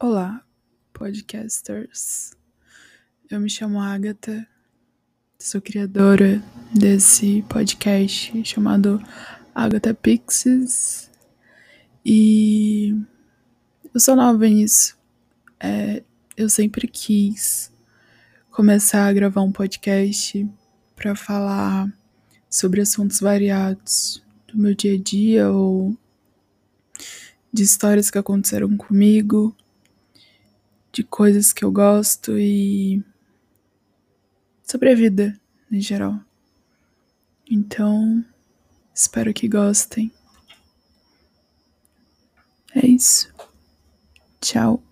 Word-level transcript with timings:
Olá, 0.00 0.44
podcasters. 0.92 2.30
Eu 3.28 3.40
me 3.40 3.50
chamo 3.50 3.80
Agatha, 3.80 4.46
sou 5.40 5.60
criadora 5.60 6.40
desse 6.72 7.44
podcast 7.48 8.44
chamado 8.44 9.02
Agatha 9.52 9.92
Pixies 9.92 11.10
e 12.06 12.94
eu 13.92 13.98
sou 13.98 14.14
nova 14.14 14.46
nisso. 14.46 14.96
É, 15.58 16.04
eu 16.36 16.48
sempre 16.48 16.86
quis 16.86 17.72
começar 18.52 19.04
a 19.04 19.12
gravar 19.12 19.42
um 19.42 19.50
podcast 19.50 20.48
para 20.94 21.16
falar 21.16 21.92
sobre 22.48 22.82
assuntos 22.82 23.18
variados 23.18 24.22
do 24.46 24.58
meu 24.58 24.76
dia 24.76 24.94
a 24.94 25.02
dia 25.02 25.50
ou 25.50 25.98
de 27.52 27.64
histórias 27.64 28.12
que 28.12 28.18
aconteceram 28.18 28.76
comigo 28.76 29.56
de 30.98 31.04
coisas 31.04 31.52
que 31.52 31.64
eu 31.64 31.70
gosto 31.70 32.36
e 32.36 33.04
sobre 34.64 34.90
a 34.90 34.96
vida 34.96 35.40
em 35.70 35.80
geral. 35.80 36.18
Então, 37.48 38.24
espero 38.92 39.32
que 39.32 39.46
gostem. 39.46 40.10
É 42.74 42.84
isso. 42.84 43.32
Tchau. 44.40 44.82